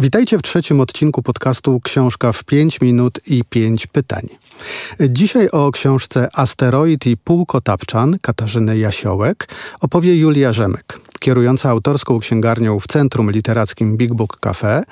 [0.00, 4.28] Witajcie w trzecim odcinku podcastu Książka w 5 minut i 5 pytań.
[5.00, 9.48] Dzisiaj o książce Asteroid i Półkotapczan Katarzyny Jasiołek
[9.80, 14.82] opowie Julia Rzemek, kierująca autorską księgarnią w Centrum Literackim Big Book Cafe,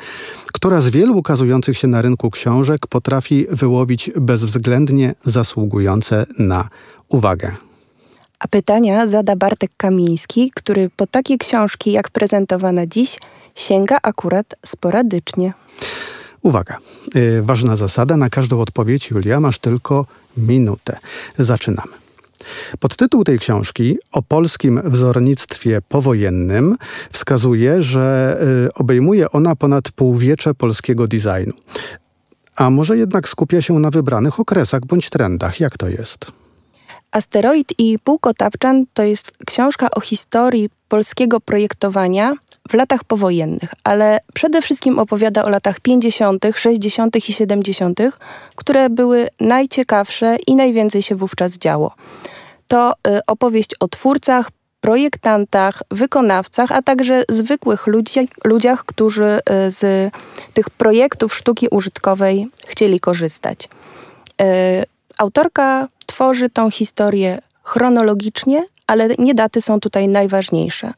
[0.52, 6.68] która z wielu ukazujących się na rynku książek potrafi wyłowić bezwzględnie zasługujące na
[7.08, 7.56] uwagę.
[8.38, 13.18] A pytania zada Bartek Kamiński, który po takie książki jak prezentowana dziś
[13.56, 15.52] sięga akurat sporadycznie.
[16.42, 16.78] Uwaga,
[17.14, 20.06] yy, ważna zasada, na każdą odpowiedź, Julia, masz tylko
[20.36, 20.96] minutę.
[21.38, 21.92] Zaczynamy.
[22.80, 26.76] Podtytuł tej książki o polskim wzornictwie powojennym
[27.12, 31.52] wskazuje, że y, obejmuje ona ponad półwiecze polskiego designu.
[32.56, 35.60] A może jednak skupia się na wybranych okresach bądź trendach?
[35.60, 36.26] Jak to jest?
[37.12, 42.34] Asteroid i Półkotapczan to jest książka o historii polskiego projektowania
[42.70, 47.16] w latach powojennych, ale przede wszystkim opowiada o latach 50., 60.
[47.28, 48.00] i 70.,
[48.54, 51.94] które były najciekawsze i najwięcej się wówczas działo.
[52.68, 59.24] To y, opowieść o twórcach, projektantach, wykonawcach, a także zwykłych ludzi, ludziach, którzy
[59.66, 60.12] y, z
[60.54, 63.68] tych projektów sztuki użytkowej chcieli korzystać.
[64.42, 64.84] Y,
[65.18, 70.92] autorka tworzy tą historię chronologicznie, ale nie daty są tutaj najważniejsze.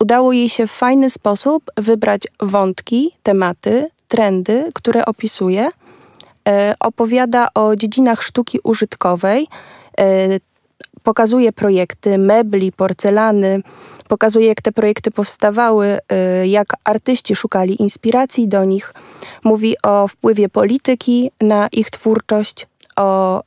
[0.00, 5.68] Udało jej się w fajny sposób wybrać wątki, tematy, trendy, które opisuje.
[6.48, 9.46] E, opowiada o dziedzinach sztuki użytkowej,
[10.00, 10.04] e,
[11.02, 13.62] pokazuje projekty mebli, porcelany,
[14.08, 18.94] pokazuje jak te projekty powstawały, e, jak artyści szukali inspiracji do nich.
[19.44, 22.66] Mówi o wpływie polityki na ich twórczość,
[22.96, 23.42] o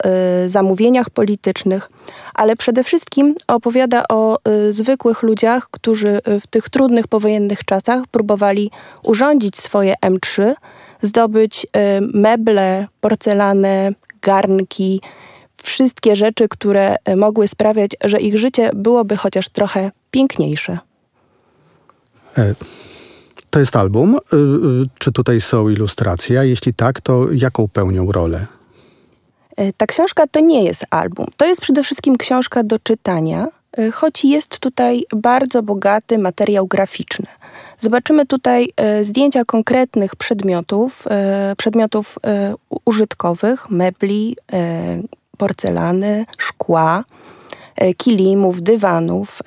[0.46, 1.90] y, zamówieniach politycznych,
[2.34, 8.04] ale przede wszystkim opowiada o y, zwykłych ludziach, którzy y, w tych trudnych powojennych czasach
[8.12, 8.72] próbowali
[9.04, 10.54] urządzić swoje M3,
[11.02, 11.70] zdobyć y,
[12.14, 15.02] meble, porcelany, garnki,
[15.64, 20.78] wszystkie rzeczy, które y, mogły sprawiać, że ich życie byłoby chociaż trochę piękniejsze.
[22.38, 22.56] E
[23.50, 24.16] to jest album.
[24.16, 24.20] Y,
[24.98, 26.40] czy tutaj są ilustracje?
[26.40, 28.46] A jeśli tak, to jaką pełnią rolę?
[29.60, 31.26] E, ta książka to nie jest album.
[31.38, 33.48] To jest przede wszystkim książka do czytania,
[33.78, 37.26] e, choć jest tutaj bardzo bogaty materiał graficzny.
[37.78, 41.06] Zobaczymy tutaj e, zdjęcia konkretnych przedmiotów,
[41.58, 42.20] przedmiotów
[42.86, 44.38] użytkowych, mebli,
[45.38, 47.04] porcelany, szkła,
[47.98, 49.42] kilimów, dywanów,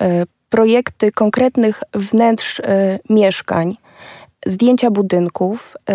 [0.49, 2.61] projekty konkretnych wnętrz
[3.09, 3.77] mieszkań,
[4.45, 5.93] zdjęcia budynków y,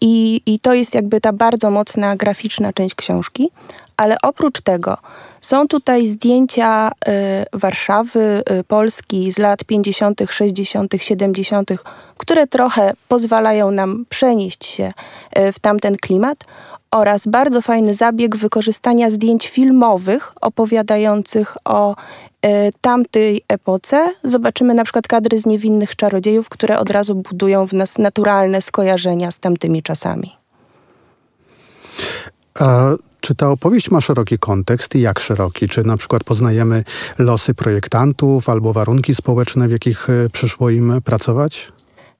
[0.00, 3.50] i, i to jest jakby ta bardzo mocna graficzna część książki,
[3.96, 4.96] ale oprócz tego
[5.40, 11.70] są tutaj zdjęcia y, Warszawy, y, Polski z lat 50., 60., 70.,
[12.16, 14.92] które trochę pozwalają nam przenieść się
[15.52, 16.44] w tamten klimat
[16.90, 21.96] oraz bardzo fajny zabieg wykorzystania zdjęć filmowych opowiadających o
[22.80, 27.98] tamtej epoce zobaczymy na przykład kadry z niewinnych czarodziejów, które od razu budują w nas
[27.98, 30.36] naturalne skojarzenia z tamtymi czasami.
[32.60, 32.90] A
[33.20, 35.68] czy ta opowieść ma szeroki kontekst i jak szeroki?
[35.68, 36.84] Czy na przykład poznajemy
[37.18, 41.72] losy projektantów albo warunki społeczne, w jakich e, przyszło im pracować?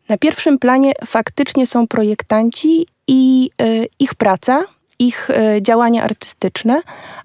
[0.09, 4.65] Na pierwszym planie faktycznie są projektanci i y, ich praca,
[4.99, 6.83] ich e, działania artystyczne,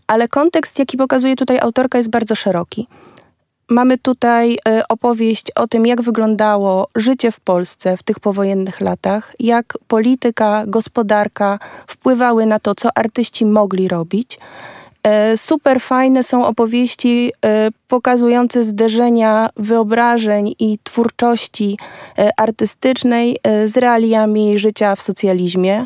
[0.07, 2.87] ale kontekst, jaki pokazuje tutaj autorka, jest bardzo szeroki.
[3.69, 9.35] Mamy tutaj e, opowieść o tym, jak wyglądało życie w Polsce w tych powojennych latach,
[9.39, 14.39] jak polityka, gospodarka wpływały na to, co artyści mogli robić.
[15.03, 17.33] E, super fajne są opowieści
[17.87, 21.77] pokazujące zderzenia wyobrażeń i twórczości
[22.37, 25.85] artystycznej z realiami życia w socjalizmie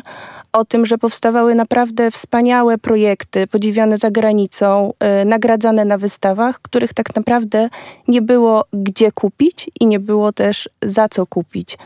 [0.52, 6.94] o tym, że powstawały naprawdę wspaniałe projekty, podziwiane za granicą, yy, nagradzane na wystawach, których
[6.94, 7.68] tak naprawdę
[8.08, 11.78] nie było gdzie kupić i nie było też za co kupić.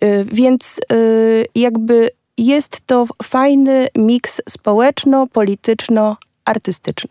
[0.00, 7.10] Yy, więc yy, jakby jest to fajny miks społeczno-polityczno artystyczny.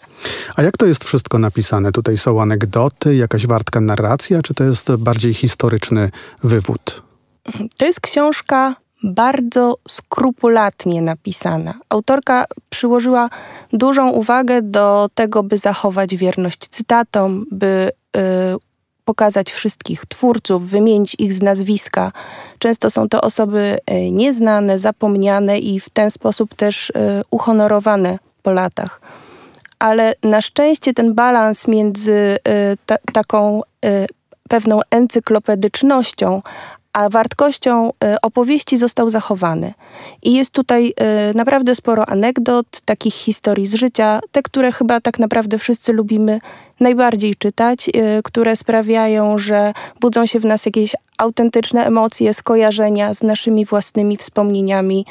[0.56, 1.92] A jak to jest wszystko napisane?
[1.92, 6.10] Tutaj są anegdoty, jakaś wartka narracja, czy to jest bardziej historyczny
[6.44, 7.02] wywód?
[7.78, 11.74] To jest książka bardzo skrupulatnie napisana.
[11.90, 13.30] Autorka przyłożyła
[13.74, 18.20] dużą uwagę do tego, by zachować wierność cytatom, by y,
[19.06, 22.12] pokazać wszystkich twórców, wymienić ich z nazwiska.
[22.60, 28.52] Często są to osoby e, nieznane, zapomniane i w ten sposób też e, uhonorowane po
[28.52, 29.02] latach.
[29.80, 32.38] Ale na szczęście ten balans między
[32.86, 33.62] ta, taką
[34.50, 36.42] pewną encyklopedycznością,
[36.94, 39.74] a wartością e, opowieści został zachowany.
[40.24, 45.20] I jest tutaj e, naprawdę sporo anegdot, takich historii z życia, te, które chyba tak
[45.20, 46.40] naprawdę wszyscy lubimy
[46.80, 47.92] najbardziej czytać, e,
[48.24, 55.06] które sprawiają, że budzą się w nas jakieś autentyczne emocje, skojarzenia z naszymi własnymi wspomnieniami,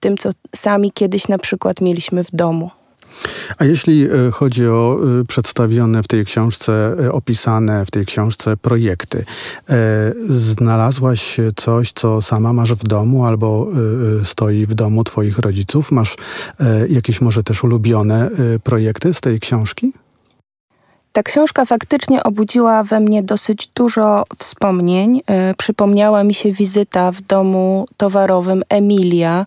[0.00, 2.70] tym, co sami kiedyś na przykład mieliśmy w domu.
[3.58, 8.56] A jeśli e, chodzi o e, przedstawione w tej książce, e, opisane w tej książce
[8.56, 9.24] projekty,
[10.24, 13.66] znalazłaś coś, co sama masz w domu albo
[14.24, 15.92] stoi w domu twoich rodziców?
[15.92, 16.16] Masz
[16.88, 18.30] jakieś może też ulubione
[18.64, 19.92] projekty z tej książki?
[21.12, 25.22] Ta książka faktycznie obudziła we mnie dosyć dużo wspomnień.
[25.58, 29.46] Przypomniała mi się wizyta w domu towarowym Emilia,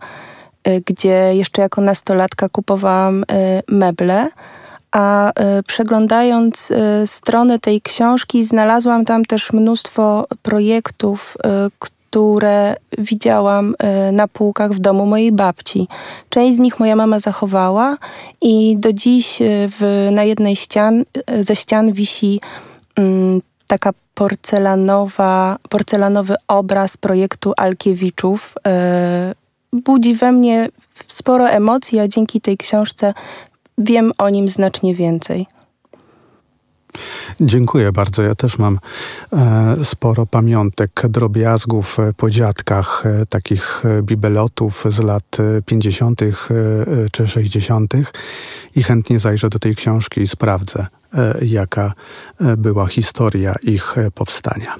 [0.85, 3.25] gdzie jeszcze jako nastolatka kupowałam y,
[3.67, 4.29] meble,
[4.91, 6.71] a y, przeglądając
[7.05, 11.37] strony tej książki znalazłam tam też mnóstwo projektów,
[11.79, 13.75] które widziałam
[14.11, 15.87] na półkach w domu mojej babci.
[16.29, 17.97] Część z nich moja mama zachowała
[18.41, 21.03] i do dziś w, na jednej ścian,
[21.39, 22.41] ze ścian wisi
[22.95, 28.53] mm, taka porcelanowa, porcelanowy obraz projektu Alkiewiczów
[29.73, 30.69] budzi we mnie
[31.07, 33.13] sporo emocji, a dzięki tej książce
[33.77, 35.47] wiem o nim znacznie więcej.
[37.41, 38.21] Dziękuję bardzo.
[38.21, 38.79] Ja też mam
[39.33, 46.21] e, sporo pamiątek, drobiazgów e, po dziadkach, e, takich bibelotów z lat 50.
[46.21, 46.31] E, e,
[47.11, 47.93] czy 60.
[48.75, 50.87] i chętnie zajrzę do tej książki i sprawdzę,
[51.41, 51.93] jaka
[52.57, 54.75] była historia ich powstania.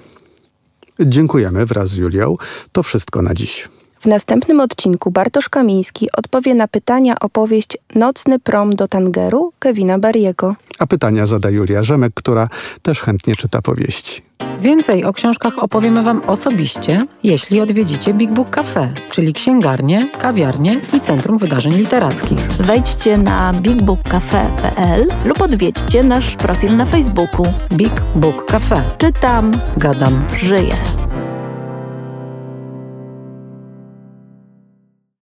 [0.99, 2.35] Dziękujemy wraz z Julią.
[2.71, 3.69] To wszystko na dziś.
[4.01, 10.00] W następnym odcinku Bartosz Kamiński odpowie na pytania o powieść Nocny prom do Tangeru Kevina
[10.00, 10.56] Barriego.
[10.80, 12.48] A pytania zada Julia Rzemek, która
[12.81, 14.21] też chętnie czyta powieści.
[14.62, 21.00] Więcej o książkach opowiemy Wam osobiście, jeśli odwiedzicie Big Book Cafe, czyli księgarnię, kawiarnię i
[21.00, 22.39] Centrum Wydarzeń Literackich.
[22.39, 28.83] Wejdźcie na bigbookcafe.pl lub odwiedźcie nasz profil na Facebooku Big Book Cafe.
[28.98, 31.00] Czytam, gadam, żyję.